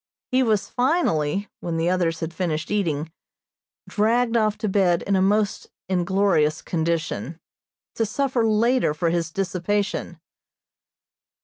[0.31, 3.11] He was finally, when the others had finished eating,
[3.87, 7.39] dragged off to bed in a most inglorious condition,
[7.93, 10.19] to suffer later for his dissipation.